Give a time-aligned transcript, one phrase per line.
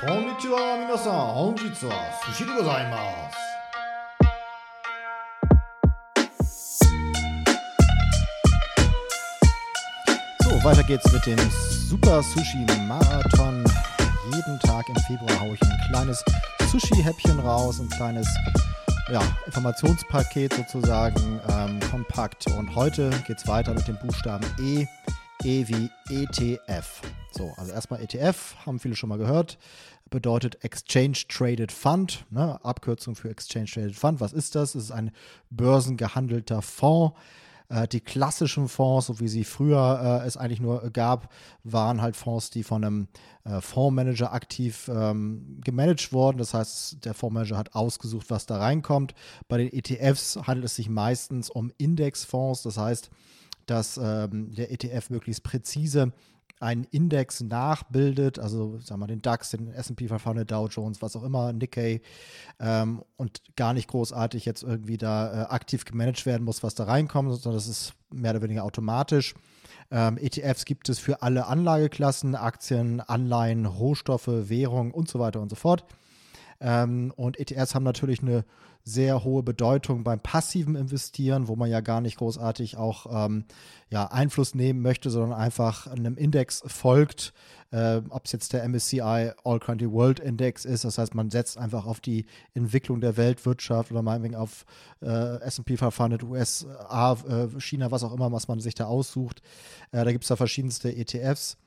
[0.00, 1.92] こんにちは皆さん本日は
[2.26, 3.36] 寿司でございます
[10.44, 13.64] So, weiter geht's mit dem Super Sushi Marathon.
[14.32, 16.24] Jeden Tag im Februar haue ich ein kleines
[16.70, 18.26] Sushi-Häppchen raus, ein kleines
[19.12, 22.46] ja, Informationspaket sozusagen, ähm, kompakt.
[22.56, 24.86] Und heute geht's weiter mit dem Buchstaben E,
[25.44, 27.02] E wie ETF.
[27.41, 29.57] So, also erstmal ETF, haben viele schon mal gehört,
[30.11, 34.19] bedeutet Exchange Traded Fund, ne, Abkürzung für Exchange Traded Fund.
[34.19, 34.75] Was ist das?
[34.75, 35.11] Es ist ein
[35.49, 37.17] börsengehandelter Fonds.
[37.69, 41.33] Äh, die klassischen Fonds, so wie sie früher äh, es eigentlich nur gab,
[41.63, 43.07] waren halt Fonds, die von einem
[43.43, 46.37] äh, Fondsmanager aktiv ähm, gemanagt wurden.
[46.37, 49.15] Das heißt, der Fondsmanager hat ausgesucht, was da reinkommt.
[49.47, 52.61] Bei den ETFs handelt es sich meistens um Indexfonds.
[52.61, 53.09] Das heißt,
[53.65, 56.13] dass ähm, der ETF möglichst präzise
[56.61, 61.23] einen Index nachbildet, also sagen wir den DAX, den S&P 500, Dow Jones, was auch
[61.23, 62.01] immer, Nikkei
[62.59, 66.83] ähm, und gar nicht großartig jetzt irgendwie da äh, aktiv gemanagt werden muss, was da
[66.83, 69.33] reinkommt, sondern das ist mehr oder weniger automatisch.
[69.89, 75.49] Ähm, ETFs gibt es für alle Anlageklassen, Aktien, Anleihen, Rohstoffe, Währung und so weiter und
[75.49, 75.83] so fort.
[76.61, 78.45] Ähm, und ETFs haben natürlich eine
[78.83, 83.45] sehr hohe Bedeutung beim passiven Investieren, wo man ja gar nicht großartig auch ähm,
[83.89, 87.33] ja, Einfluss nehmen möchte, sondern einfach einem Index folgt,
[87.71, 90.83] äh, ob es jetzt der MSCI All Country World Index ist.
[90.83, 94.65] Das heißt, man setzt einfach auf die Entwicklung der Weltwirtschaft oder meinetwegen auf
[95.01, 99.41] äh, SP 500, USA, äh, China, was auch immer, was man sich da aussucht.
[99.91, 101.57] Äh, da gibt es da verschiedenste ETFs.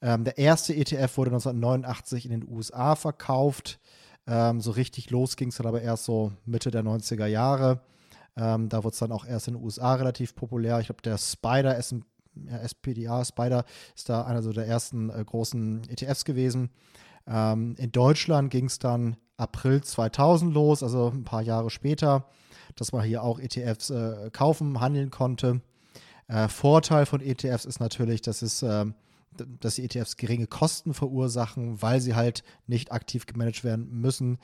[0.00, 3.78] Ähm, der erste ETF wurde 1989 in den USA verkauft.
[4.26, 7.80] Ähm, so richtig los ging es dann aber erst so Mitte der 90er Jahre.
[8.36, 10.80] Ähm, da wurde es dann auch erst in den USA relativ populär.
[10.80, 11.94] Ich glaube, der Spider, S
[12.34, 16.70] ja, SPDA, Spider, ist da einer so der ersten äh, großen ETFs gewesen.
[17.26, 22.26] Ähm, in Deutschland ging es dann April 2000 los, also ein paar Jahre später,
[22.76, 25.60] dass man hier auch ETFs äh, kaufen, handeln konnte.
[26.28, 28.94] Äh, Vorteil von ETFs ist natürlich, dass es ähm,
[29.60, 34.38] dass die ETFs geringe Kosten verursachen, weil sie halt nicht aktiv gemanagt werden müssen.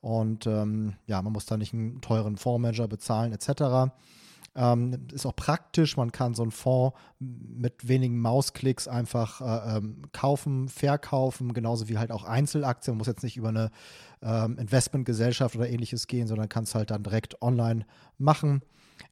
[0.00, 3.92] Und ähm, ja, man muss da nicht einen teuren Fondsmanager bezahlen, etc.
[4.54, 10.02] Ähm, ist auch praktisch, man kann so einen Fonds mit wenigen Mausklicks einfach äh, ähm,
[10.12, 12.94] kaufen, verkaufen, genauso wie halt auch Einzelaktien.
[12.94, 13.70] Man muss jetzt nicht über eine
[14.20, 17.86] ähm, Investmentgesellschaft oder ähnliches gehen, sondern kann es halt dann direkt online
[18.18, 18.62] machen.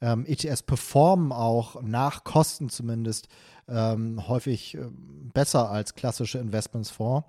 [0.00, 3.28] Ähm, ETFs performen auch nach Kosten zumindest
[3.68, 4.86] ähm, häufig äh,
[5.32, 7.26] besser als klassische Investmentsfonds.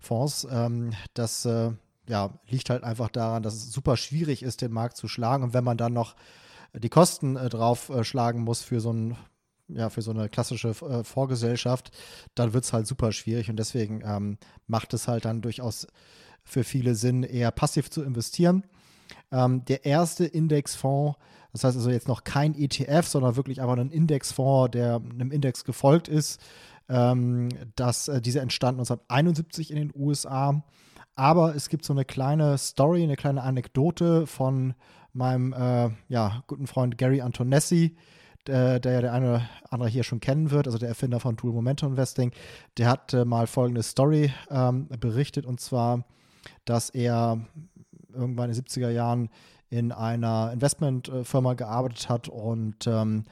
[0.00, 0.46] Fonds.
[0.50, 1.72] Ähm, das äh,
[2.08, 5.42] ja, liegt halt einfach daran, dass es super schwierig ist, den Markt zu schlagen.
[5.42, 6.16] Und wenn man dann noch
[6.74, 9.16] die Kosten äh, drauf äh, muss für so ein
[9.70, 11.90] ja, für so eine klassische äh, Vorgesellschaft,
[12.34, 15.86] dann wird es halt super schwierig und deswegen ähm, macht es halt dann durchaus
[16.42, 18.64] für viele Sinn, eher passiv zu investieren.
[19.30, 21.18] Ähm, der erste Indexfonds,
[21.52, 25.64] das heißt also jetzt noch kein ETF, sondern wirklich einfach ein Indexfonds, der einem Index
[25.64, 26.40] gefolgt ist.
[26.90, 30.62] Ähm, dass äh, diese entstanden 1971 in den USA.
[31.16, 34.74] Aber es gibt so eine kleine Story, eine kleine Anekdote von
[35.12, 37.96] meinem äh, ja, guten Freund Gary Antonessi,
[38.46, 41.36] der, der ja der eine oder andere hier schon kennen wird, also der Erfinder von
[41.36, 42.32] Dual Momentum Investing.
[42.78, 46.04] Der hat äh, mal folgende Story ähm, berichtet und zwar,
[46.64, 47.40] dass er
[48.18, 49.30] irgendwann in den 70er Jahren
[49.70, 53.24] in einer Investmentfirma gearbeitet hat und ähm,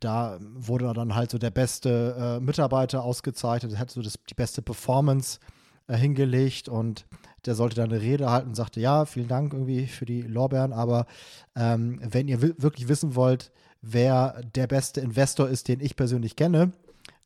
[0.00, 4.60] da wurde dann halt so der beste äh, Mitarbeiter ausgezeichnet, hat so das, die beste
[4.60, 5.38] Performance
[5.86, 7.06] äh, hingelegt und
[7.44, 10.72] der sollte dann eine Rede halten und sagte, ja, vielen Dank irgendwie für die Lorbeeren,
[10.72, 11.06] aber
[11.54, 16.72] ähm, wenn ihr wirklich wissen wollt, wer der beste Investor ist, den ich persönlich kenne,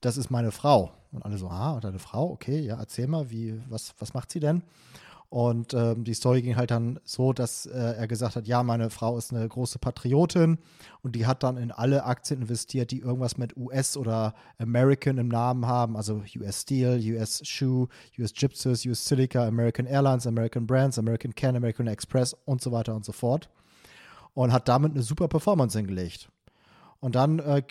[0.00, 0.92] das ist meine Frau.
[1.12, 4.40] Und alle so, ah, deine Frau, okay, ja, erzähl mal, wie, was, was macht sie
[4.40, 4.62] denn?
[5.30, 8.90] Und ähm, die Story ging halt dann so, dass äh, er gesagt hat, ja, meine
[8.90, 10.58] Frau ist eine große Patriotin
[11.02, 15.28] und die hat dann in alle Aktien investiert, die irgendwas mit US oder American im
[15.28, 17.86] Namen haben, also US Steel, US Shoe,
[18.18, 22.96] US Gypsies, US Silica, American Airlines, American Brands, American Can, American Express und so weiter
[22.96, 23.48] und so fort.
[24.34, 26.28] Und hat damit eine super Performance hingelegt.
[26.98, 27.62] Und dann äh,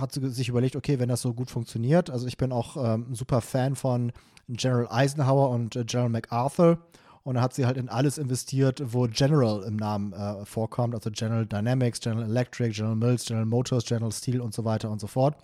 [0.00, 3.06] hat sie sich überlegt, okay, wenn das so gut funktioniert, also ich bin auch ähm,
[3.10, 4.12] ein super Fan von
[4.48, 6.78] General Eisenhower und äh, General MacArthur
[7.22, 11.10] und dann hat sie halt in alles investiert, wo General im Namen äh, vorkommt, also
[11.10, 15.06] General Dynamics, General Electric, General Mills, General Motors, General Steel und so weiter und so
[15.06, 15.36] fort.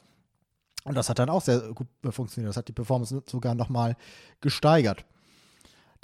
[0.84, 2.50] Und das hat dann auch sehr gut funktioniert.
[2.50, 3.96] Das hat die Performance sogar nochmal
[4.40, 5.04] gesteigert.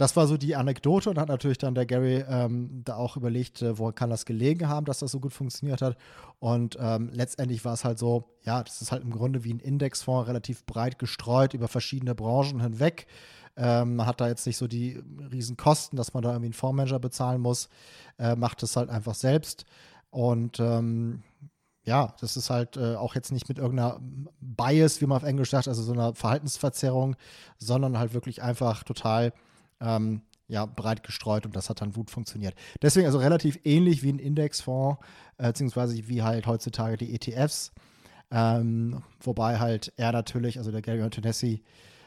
[0.00, 3.61] Das war so die Anekdote und hat natürlich dann der Gary ähm, da auch überlegt,
[3.61, 5.99] äh, wo kann das gelegen haben, dass das so gut funktioniert hat.
[6.38, 9.58] Und ähm, letztendlich war es halt so, ja, das ist halt im Grunde wie ein
[9.61, 13.06] Indexfonds relativ breit gestreut über verschiedene Branchen hinweg
[13.58, 16.55] Ähm, man hat da jetzt nicht so die riesen Kosten, dass man da irgendwie einen
[16.55, 17.69] Fondsmanager bezahlen muss.
[18.19, 19.67] Äh, macht es halt einfach selbst.
[20.08, 21.25] Und ähm,
[21.85, 24.00] ja, das ist halt äh, auch jetzt nicht mit irgendeiner
[24.41, 27.17] Bias, wie man auf Englisch sagt, also so einer Verhaltensverzerrung,
[27.58, 29.35] sondern halt wirklich einfach total
[29.81, 32.55] ähm, ja, breit gestreut und das hat dann gut funktioniert.
[32.82, 35.00] Deswegen also relativ ähnlich wie ein Indexfonds,
[35.38, 37.73] äh, beziehungsweise wie halt heutzutage die ETFs.
[38.32, 41.62] Ähm, wobei halt er natürlich, also der Gary Antonessi,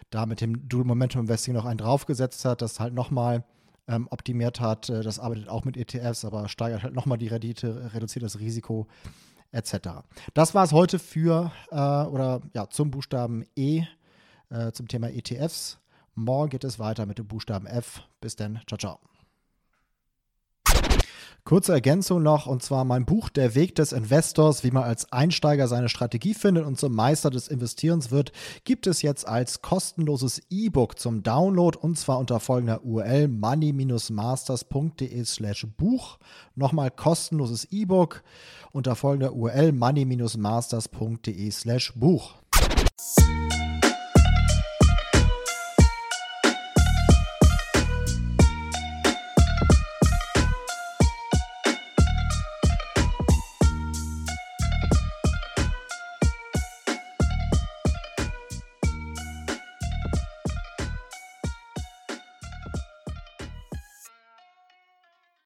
[0.09, 3.43] da mit dem Dual Momentum Investing noch einen draufgesetzt hat, das halt nochmal
[3.87, 4.89] ähm, optimiert hat.
[4.89, 8.87] Äh, das arbeitet auch mit ETFs, aber steigert halt nochmal die Rendite, reduziert das Risiko
[9.51, 10.03] etc.
[10.33, 13.83] Das war es heute für äh, oder ja zum Buchstaben E
[14.49, 15.79] äh, zum Thema ETFs.
[16.15, 18.01] Morgen geht es weiter mit dem Buchstaben F.
[18.21, 18.61] Bis dann.
[18.67, 18.99] Ciao, ciao.
[21.45, 25.67] Kurze Ergänzung noch, und zwar mein Buch Der Weg des Investors, wie man als Einsteiger
[25.67, 28.31] seine Strategie findet und zum Meister des Investierens wird,
[28.63, 35.67] gibt es jetzt als kostenloses E-Book zum Download und zwar unter folgender URL money-masters.de slash
[35.77, 36.17] Buch.
[36.55, 38.23] Nochmal kostenloses E-Book
[38.71, 42.35] unter folgender URL money-masters.de slash Buch.